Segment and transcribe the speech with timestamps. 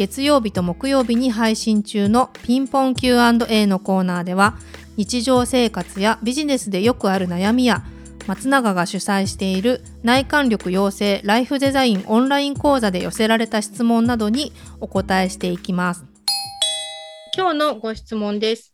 [0.00, 4.56] 月曜日と木曜日に配信中のピンポン Q&A のコーナーでは
[4.96, 7.84] 日常生活やビジネスでよくある悩みや
[8.26, 16.06] 松永が主催している内観力養成ライフデザインオンライン講座で寄せられた質問などにお答えしていきます。
[17.36, 18.72] 今日のご質問です。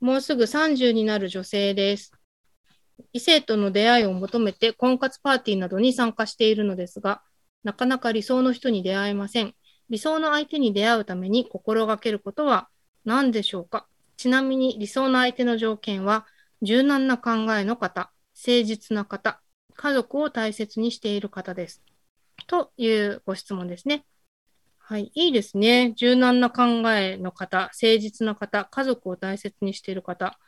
[0.00, 2.10] もうすぐ30になる女性です。
[3.12, 7.22] 異性との出会いを求めて婚活パーティーなどに参加しているのですが
[7.62, 9.54] なかなか理想の人に出会えません。
[9.88, 12.68] 理想の相手に出会うために心がけることは
[13.04, 13.86] 何でしょうか？
[14.16, 16.26] ちなみに理想の相手の条件は
[16.62, 19.40] 柔軟な考えの方、誠実な方、
[19.74, 21.82] 家族を大切にしている方です。
[22.46, 24.04] というご質問ですね。
[24.78, 25.92] はい、いいですね。
[25.96, 30.38] 柔軟な考えの方、誠実な方、家族を大切にしている方。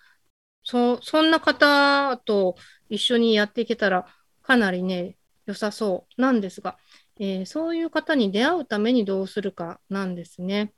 [0.65, 2.57] そそんな方と
[2.89, 4.07] 一緒にやっていけたら
[4.43, 6.79] かなりね、良さそうなんですが、
[7.21, 10.73] えー、そういう方に出会うためにどうするかなんですね。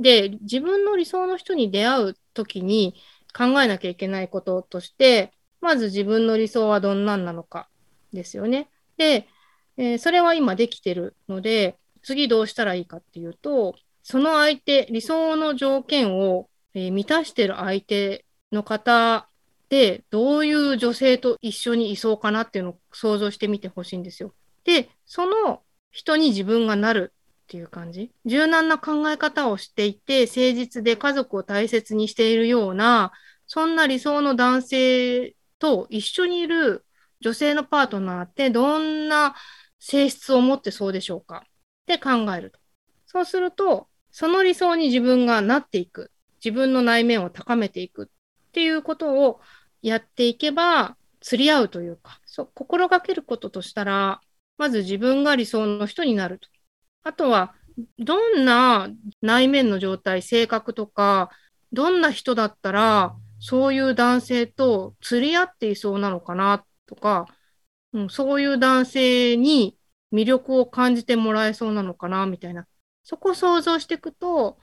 [0.00, 2.94] で、自分の理想の人に出会うときに
[3.36, 7.68] 考えなきゃいけないこととして、まず自分の理想はどんなんなのか
[8.12, 8.68] ですよね。
[8.96, 9.26] で、
[9.76, 19.28] えー、それは今できてるので、次どうしたらいいかっていうと、その相手、理想の条件を、えー、満たしてる相手の方
[19.70, 24.34] で、どういう女性と一緒にいそうかなっていうのを想像してみてほしいんですよ。
[24.64, 27.12] で、その人に自分がなる
[27.44, 28.10] っていう感じ。
[28.24, 33.12] 柔軟な考え方をしていて、誠実で家族を大切にしているような、
[33.46, 36.84] そんな理想の男性と一緒にいる
[37.20, 39.34] 女性のパートナーってどんな
[39.78, 41.44] 性質を持ってそうでしょうか？
[41.44, 41.48] っ
[41.86, 42.58] て考えると。
[43.06, 46.10] そうすると、その理想に自分がなっていく。
[46.44, 49.40] 自分の内面を高めていくっていうことを
[49.80, 54.20] やっていけば、釣り合うというか、そう、心がけることとしたら、
[54.56, 56.48] まず自分が理想の人になると。
[57.02, 57.54] あとは、
[57.98, 58.88] どんな
[59.20, 61.30] 内面の状態、性格とか、
[61.72, 67.26] どんな人だったら、そういう男性と釣り合っていそうなのかなとか、
[67.92, 69.76] うん、そういう男性に
[70.12, 72.66] 魅力を感じてもらえそうなのかなみたいな。
[73.02, 74.58] そこを想像していくと、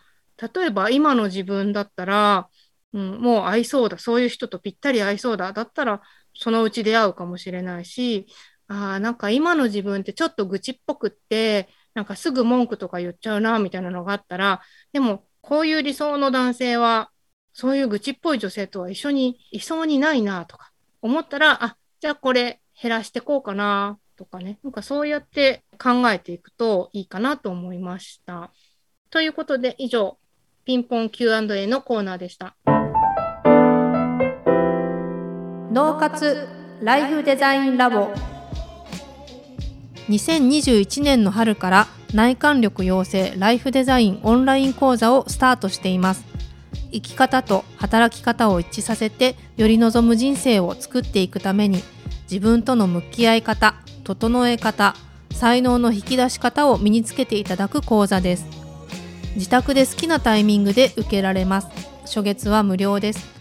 [0.55, 2.49] 例えば今の自分だったら、
[2.93, 6.01] うん、もう合いそうだ、そういう人とぴったり合いそうだ、だったら
[6.33, 8.25] そのうち出会うかもしれないし、
[8.71, 14.61] ああ、なんか今の自分ってちょっと愚痴っぽくって、なんかすぐ文句とか言っちゃうな、みたいなのがあったら、
[14.93, 17.11] でも、こういう理想の男性は、
[17.51, 20.71] そういう愚痴っぽい女性とは一緒にいそうにないな、とか
[21.01, 24.57] 思ったら、あ、じゃあこれ減らしてこうかな、とかね。
[24.63, 28.53] なんかそうやって考えていくといいかなと思いました。
[29.09, 30.17] ということで、以上、
[30.63, 32.55] ピンポン Q&A のコーナーでした。
[35.73, 36.47] 脳活
[36.81, 38.30] ライフデザインラボ
[40.11, 46.25] 2021年の春から内観力養成ライフデザインオンライン講座をスタートしています。
[46.91, 51.81] 生き方と働き方を一致させてより望む人生を作っていくために
[52.23, 54.95] 自分との向き合い方整え方
[55.31, 58.45] 才能の引き出し方を身につけていただく講座です。
[59.35, 61.67] 自宅で好きなタイミングで受けられます。
[62.01, 63.40] 初月は無料です。